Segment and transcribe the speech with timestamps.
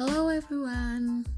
[0.00, 1.28] Hello everyone,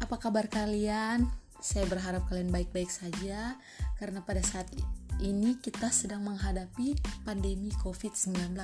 [0.00, 1.28] apa kabar kalian?
[1.60, 3.60] Saya berharap kalian baik-baik saja
[4.00, 4.72] karena pada saat
[5.20, 6.96] ini kita sedang menghadapi
[7.28, 8.56] pandemi COVID-19.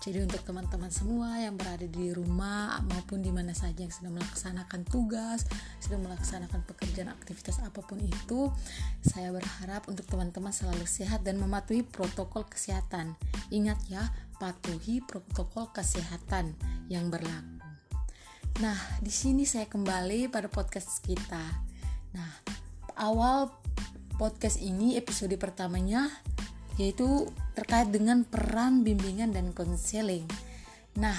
[0.00, 4.80] Jadi untuk teman-teman semua yang berada di rumah maupun di mana saja yang sedang melaksanakan
[4.88, 5.44] tugas,
[5.76, 8.48] sedang melaksanakan pekerjaan aktivitas apa pun itu,
[9.04, 13.12] saya berharap untuk teman-teman selalu sehat dan mematuhi protokol kesehatan.
[13.52, 14.08] Ingat ya,
[14.40, 16.56] patuhi protokol kesehatan
[16.88, 17.57] yang berlaku.
[18.58, 21.46] Nah, di sini saya kembali pada podcast kita.
[22.10, 22.30] Nah,
[22.98, 23.54] awal
[24.18, 26.10] podcast ini episode pertamanya
[26.74, 30.26] yaitu terkait dengan peran bimbingan dan konseling.
[30.98, 31.14] Nah,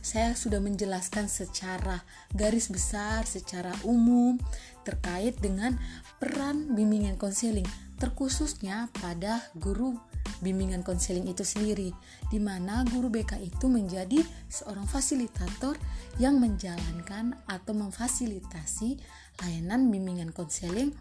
[0.00, 2.00] saya sudah menjelaskan secara
[2.32, 4.40] garis besar, secara umum
[4.80, 5.76] terkait dengan
[6.16, 7.68] peran bimbingan konseling,
[8.00, 10.00] terkhususnya pada guru
[10.40, 11.92] bimbingan konseling itu sendiri,
[12.28, 15.76] di mana guru BK itu menjadi seorang fasilitator
[16.16, 19.00] yang menjalankan atau memfasilitasi
[19.44, 20.92] layanan bimbingan konseling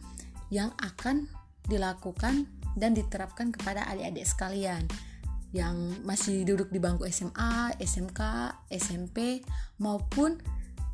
[0.52, 1.28] yang akan
[1.68, 4.84] dilakukan dan diterapkan kepada adik-adik sekalian
[5.50, 8.22] yang masih duduk di bangku SMA, SMK,
[8.70, 9.42] SMP
[9.82, 10.38] maupun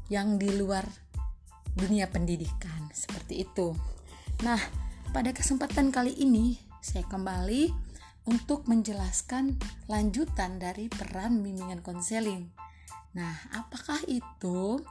[0.08, 0.88] yang di luar
[1.76, 3.76] dunia pendidikan seperti itu.
[4.48, 4.60] Nah,
[5.12, 7.85] pada kesempatan kali ini saya kembali
[8.26, 12.50] untuk menjelaskan lanjutan dari peran bimbingan konseling.
[13.14, 14.82] Nah, apakah itu?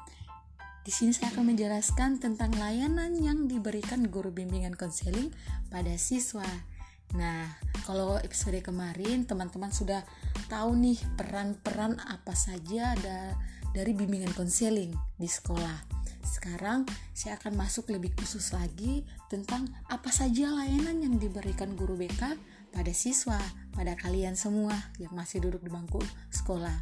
[0.84, 5.32] Di sini saya akan menjelaskan tentang layanan yang diberikan guru bimbingan konseling
[5.72, 6.46] pada siswa.
[7.16, 10.04] Nah, kalau episode kemarin teman-teman sudah
[10.48, 13.32] tahu nih peran-peran apa saja ada
[13.72, 15.92] dari bimbingan konseling di sekolah.
[16.24, 22.53] Sekarang saya akan masuk lebih khusus lagi tentang apa saja layanan yang diberikan guru BK
[22.74, 23.38] pada siswa,
[23.70, 26.02] pada kalian semua yang masih duduk di bangku
[26.34, 26.74] sekolah.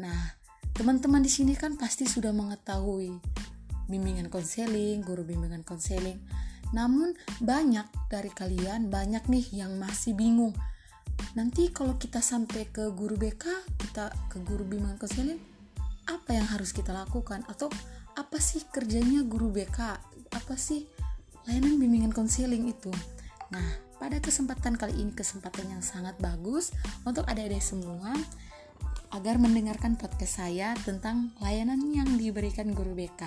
[0.00, 0.38] Nah,
[0.78, 3.10] Teman-teman di sini kan pasti sudah mengetahui
[3.90, 6.22] bimbingan konseling, guru bimbingan konseling.
[6.70, 10.54] Namun banyak dari kalian banyak nih yang masih bingung.
[11.34, 13.42] Nanti kalau kita sampai ke guru BK,
[13.74, 15.42] kita ke guru bimbingan konseling,
[16.06, 17.66] apa yang harus kita lakukan atau
[18.14, 19.98] apa sih kerjanya guru BK?
[20.30, 20.86] Apa sih
[21.50, 22.94] layanan bimbingan konseling itu?
[23.50, 23.66] Nah,
[23.98, 26.70] pada kesempatan kali ini kesempatan yang sangat bagus
[27.02, 28.14] untuk adik-adik semua
[29.10, 33.26] agar mendengarkan podcast saya tentang layanan yang diberikan guru BK.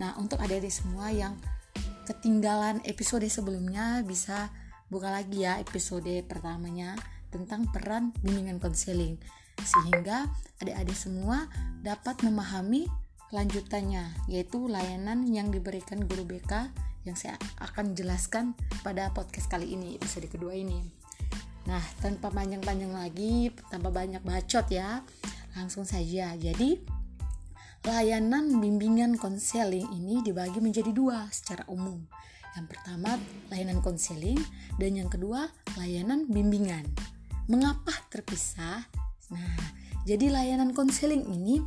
[0.00, 1.36] Nah, untuk adik-adik semua yang
[2.08, 4.48] ketinggalan episode sebelumnya bisa
[4.86, 6.94] buka lagi ya episode pertamanya
[7.34, 9.18] tentang peran bimbingan konseling
[9.58, 10.30] sehingga
[10.62, 11.50] adik-adik semua
[11.82, 12.86] dapat memahami
[13.34, 16.70] lanjutannya yaitu layanan yang diberikan guru BK
[17.06, 20.82] yang saya akan jelaskan pada podcast kali ini episode kedua ini.
[21.70, 25.02] Nah, tanpa panjang-panjang lagi, tanpa banyak bacot ya,
[25.54, 26.34] langsung saja.
[26.34, 26.82] Jadi,
[27.86, 32.02] layanan bimbingan konseling ini dibagi menjadi dua secara umum.
[32.58, 33.18] Yang pertama,
[33.54, 34.38] layanan konseling,
[34.78, 35.46] dan yang kedua,
[35.78, 36.86] layanan bimbingan.
[37.46, 38.82] Mengapa terpisah?
[39.30, 39.58] Nah,
[40.06, 41.62] jadi layanan konseling ini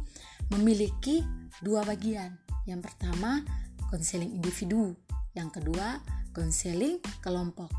[0.52, 1.24] memiliki
[1.64, 2.36] dua bagian.
[2.68, 3.44] Yang pertama,
[3.90, 4.96] konseling individu.
[5.34, 6.00] Yang kedua,
[6.32, 7.70] konseling kelompok.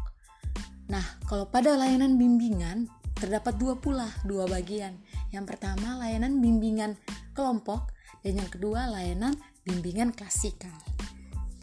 [0.90, 4.98] Nah, kalau pada layanan bimbingan terdapat dua pula, dua bagian.
[5.30, 6.98] Yang pertama layanan bimbingan
[7.32, 7.94] kelompok
[8.26, 10.74] dan yang kedua layanan bimbingan klasikal.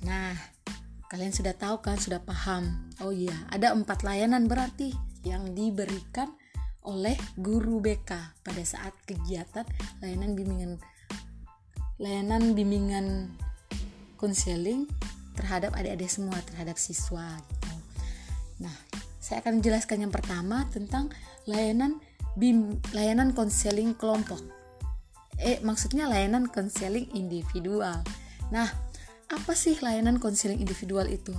[0.08, 0.32] Nah,
[1.12, 2.94] kalian sudah tahu kan, sudah paham.
[3.04, 4.96] Oh iya, ada empat layanan berarti
[5.28, 6.32] yang diberikan
[6.88, 9.68] oleh guru BK pada saat kegiatan
[10.00, 10.80] layanan bimbingan
[12.00, 13.36] layanan bimbingan
[14.18, 14.90] konseling
[15.38, 17.74] terhadap adik-adik semua, terhadap siswa gitu.
[18.66, 18.74] Nah,
[19.22, 21.14] saya akan menjelaskan yang pertama tentang
[21.46, 22.02] layanan
[22.38, 24.42] BIM, layanan konseling kelompok.
[25.38, 28.02] Eh, maksudnya layanan konseling individual.
[28.50, 28.68] Nah,
[29.30, 31.34] apa sih layanan konseling individual itu?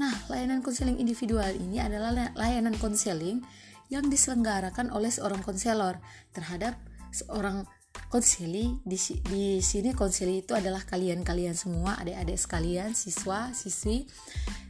[0.00, 3.44] Nah, layanan konseling individual ini adalah layanan konseling
[3.92, 6.00] yang diselenggarakan oleh seorang konselor
[6.32, 6.80] terhadap
[7.12, 7.68] seorang
[8.12, 8.96] konseli di,
[9.28, 14.08] di sini konseli itu adalah kalian-kalian semua adik-adik sekalian siswa siswi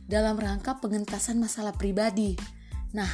[0.07, 2.35] dalam rangka pengentasan masalah pribadi
[2.93, 3.09] Nah,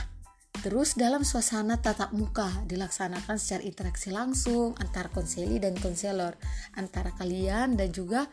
[0.58, 6.34] terus dalam suasana tatap muka dilaksanakan secara interaksi langsung antara konseli dan konselor,
[6.74, 8.26] antara kalian dan juga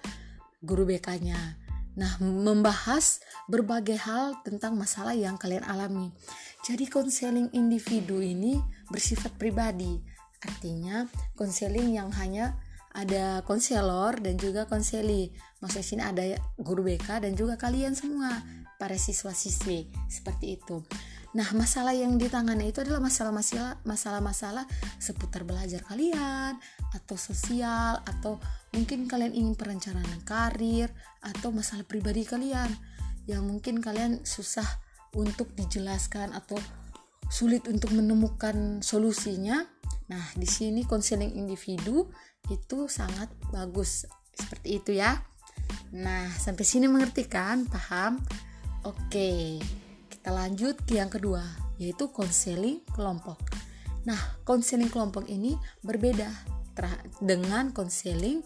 [0.66, 1.38] guru BK-nya.
[1.96, 6.12] Nah, membahas berbagai hal tentang masalah yang kalian alami.
[6.66, 8.58] Jadi konseling individu ini
[8.90, 10.15] bersifat pribadi.
[10.46, 12.54] Artinya, konseling yang hanya
[12.96, 15.34] ada konselor dan juga konseli.
[15.60, 16.24] Maksudnya sini ada
[16.56, 18.40] guru BK dan juga kalian semua
[18.80, 20.80] para siswa-siswi seperti itu.
[21.36, 24.64] Nah, masalah yang ditangani itu adalah masalah-masalah masalah-masalah
[25.04, 26.56] seputar belajar kalian
[26.96, 28.40] atau sosial atau
[28.72, 30.88] mungkin kalian ingin perencanaan karir
[31.20, 32.72] atau masalah pribadi kalian
[33.28, 34.64] yang mungkin kalian susah
[35.12, 36.56] untuk dijelaskan atau
[37.28, 39.68] sulit untuk menemukan solusinya.
[40.12, 42.06] Nah, di sini konseling individu
[42.52, 44.06] itu sangat bagus
[44.36, 45.18] seperti itu ya.
[45.96, 47.66] Nah, sampai sini mengerti kan?
[47.66, 48.22] Paham?
[48.86, 49.58] Oke.
[50.12, 51.42] Kita lanjut ke yang kedua,
[51.82, 53.38] yaitu konseling kelompok.
[54.06, 56.30] Nah, konseling kelompok ini berbeda
[57.24, 58.46] dengan konseling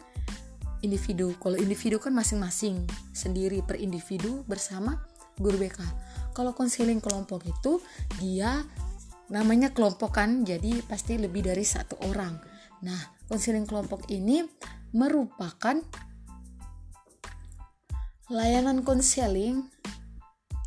[0.80, 1.36] individu.
[1.42, 4.96] Kalau individu kan masing-masing sendiri per individu bersama
[5.40, 5.80] guru BK.
[6.32, 7.84] Kalau konseling kelompok itu
[8.20, 8.64] dia
[9.30, 12.38] namanya kelompok kan, jadi pasti lebih dari satu orang.
[12.86, 13.00] Nah,
[13.30, 14.46] konseling kelompok ini
[14.94, 15.78] merupakan
[18.30, 19.66] layanan konseling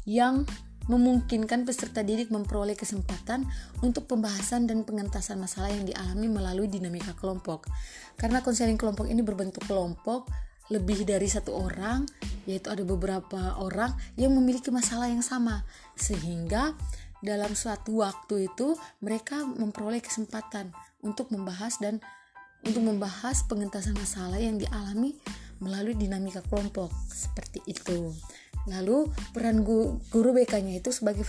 [0.07, 0.43] yang
[0.91, 3.47] memungkinkan peserta didik memperoleh kesempatan
[3.87, 7.71] untuk pembahasan dan pengentasan masalah yang dialami melalui dinamika kelompok.
[8.19, 10.27] Karena konseling kelompok ini berbentuk kelompok
[10.71, 12.03] lebih dari satu orang,
[12.49, 15.63] yaitu ada beberapa orang yang memiliki masalah yang sama,
[15.95, 16.75] sehingga
[17.23, 22.03] dalam suatu waktu itu mereka memperoleh kesempatan untuk membahas dan
[22.67, 25.19] untuk membahas pengentasan masalah yang dialami
[25.63, 28.11] melalui dinamika kelompok seperti itu.
[28.71, 31.27] Lalu peran guru BK-nya itu sebagai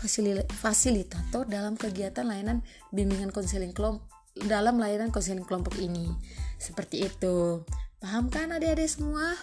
[0.54, 2.62] fasilitator dalam kegiatan layanan
[2.94, 4.06] bimbingan konseling kelompok
[4.38, 6.10] dalam layanan konseling kelompok ini.
[6.58, 7.62] Seperti itu.
[8.02, 9.34] Paham kan adik-adik semua?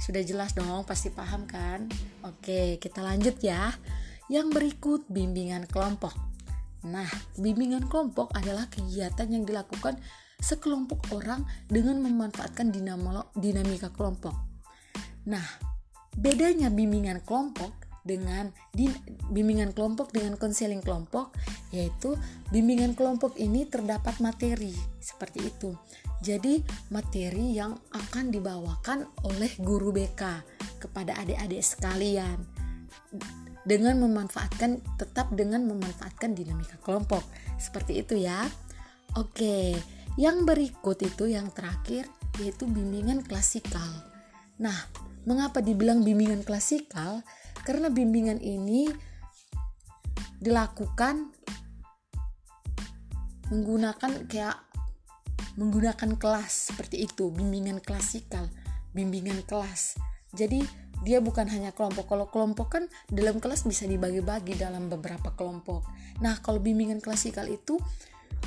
[0.00, 1.88] Sudah jelas dong, pasti paham kan?
[2.24, 3.72] Oke, kita lanjut ya.
[4.30, 6.14] Yang berikut bimbingan kelompok.
[6.86, 9.98] Nah, bimbingan kelompok adalah kegiatan yang dilakukan
[10.38, 12.70] sekelompok orang dengan memanfaatkan
[13.34, 14.32] dinamika kelompok.
[15.26, 15.44] Nah,
[16.14, 18.48] bedanya bimbingan kelompok dengan
[19.28, 21.36] bimbingan kelompok dengan konseling kelompok
[21.68, 22.16] yaitu
[22.48, 24.72] bimbingan kelompok ini terdapat materi
[25.02, 25.76] seperti itu.
[26.24, 30.22] Jadi materi yang akan dibawakan oleh guru BK
[30.80, 32.40] kepada adik-adik sekalian
[33.64, 37.22] dengan memanfaatkan tetap dengan memanfaatkan dinamika kelompok.
[37.60, 38.46] Seperti itu ya.
[39.18, 39.76] Oke,
[40.16, 42.06] yang berikut itu yang terakhir
[42.38, 43.90] yaitu bimbingan klasikal.
[44.62, 44.76] Nah,
[45.28, 47.20] Mengapa dibilang bimbingan klasikal?
[47.60, 48.88] Karena bimbingan ini
[50.40, 51.28] dilakukan
[53.52, 54.56] menggunakan kayak
[55.60, 58.48] menggunakan kelas seperti itu, bimbingan klasikal,
[58.96, 60.00] bimbingan kelas.
[60.32, 60.64] Jadi
[61.00, 62.08] dia bukan hanya kelompok.
[62.08, 65.88] Kalau kelompok kan dalam kelas bisa dibagi-bagi dalam beberapa kelompok.
[66.20, 67.80] Nah, kalau bimbingan klasikal itu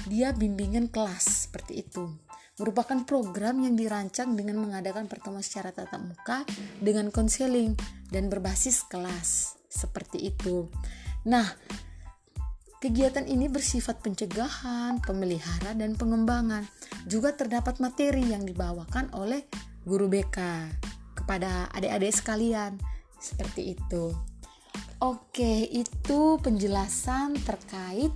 [0.10, 2.10] dia bimbingan kelas seperti itu
[2.54, 6.46] merupakan program yang dirancang dengan mengadakan pertemuan secara tatap muka
[6.78, 7.74] dengan konseling
[8.14, 10.70] dan berbasis kelas seperti itu.
[11.26, 11.50] Nah,
[12.78, 16.70] kegiatan ini bersifat pencegahan, pemelihara dan pengembangan.
[17.10, 19.50] Juga terdapat materi yang dibawakan oleh
[19.82, 20.38] guru BK
[21.24, 22.76] kepada adik-adik sekalian
[23.18, 24.12] seperti itu.
[25.00, 28.12] Oke, itu penjelasan terkait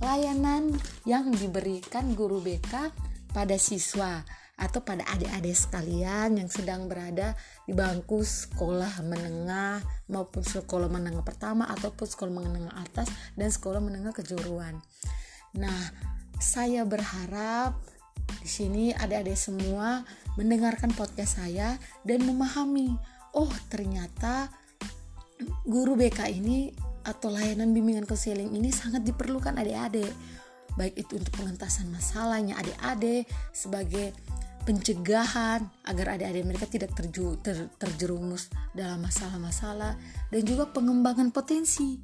[0.00, 0.72] layanan
[1.04, 2.92] yang diberikan guru BK
[3.32, 4.24] pada siswa
[4.60, 7.32] atau pada adik-adik sekalian yang sedang berada
[7.64, 9.80] di bangku sekolah menengah
[10.12, 13.08] maupun sekolah menengah pertama ataupun sekolah menengah atas
[13.40, 14.76] dan sekolah menengah kejuruan.
[15.56, 15.80] Nah,
[16.36, 17.76] saya berharap
[18.38, 20.06] di sini adik-adik semua
[20.38, 21.74] mendengarkan podcast saya
[22.06, 22.94] dan memahami,
[23.34, 24.48] oh ternyata
[25.66, 26.70] guru BK ini
[27.02, 30.12] atau layanan bimbingan konseling ini sangat diperlukan adik-adik
[30.78, 34.14] baik itu untuk pengentasan masalahnya adik-adik sebagai
[34.68, 39.96] pencegahan agar adik-adik mereka tidak terju, ter, terjerumus dalam masalah-masalah
[40.28, 41.96] dan juga pengembangan potensi.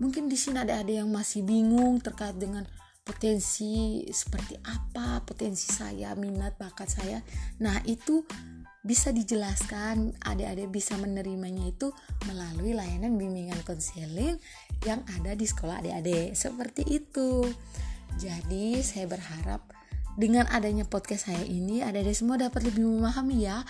[0.00, 2.64] Mungkin di sini ada adik yang masih bingung terkait dengan
[3.10, 7.18] potensi seperti apa, potensi saya, minat, bakat saya.
[7.58, 8.22] Nah, itu
[8.86, 11.90] bisa dijelaskan, adik-adik bisa menerimanya itu
[12.30, 14.38] melalui layanan bimbingan konseling
[14.86, 16.38] yang ada di sekolah adik-adik.
[16.38, 17.50] Seperti itu.
[18.14, 19.66] Jadi saya berharap
[20.14, 23.66] dengan adanya podcast saya ini ada adik semua dapat lebih memahami ya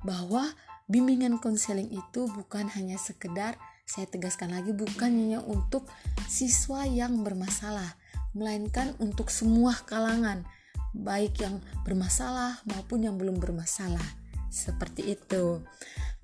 [0.00, 0.48] bahwa
[0.88, 5.88] bimbingan konseling itu bukan hanya sekedar saya tegaskan lagi bukan hanya untuk
[6.30, 7.99] siswa yang bermasalah
[8.36, 10.46] melainkan untuk semua kalangan
[10.94, 14.04] baik yang bermasalah maupun yang belum bermasalah
[14.50, 15.62] seperti itu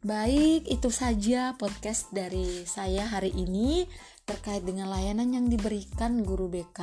[0.02, 3.86] baik itu saja podcast dari saya hari ini
[4.26, 6.82] terkait dengan layanan yang diberikan guru BK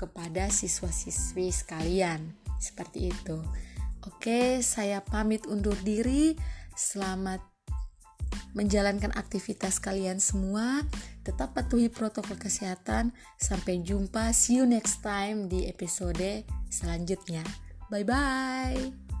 [0.00, 2.32] kepada siswa-siswi sekalian.
[2.56, 3.38] Seperti itu.
[4.04, 6.36] Oke, saya pamit undur diri.
[6.76, 7.44] Selamat
[8.56, 10.84] menjalankan aktivitas kalian semua.
[11.26, 13.10] Tetap patuhi protokol kesehatan.
[13.34, 17.42] Sampai jumpa, see you next time di episode selanjutnya.
[17.90, 19.15] Bye bye.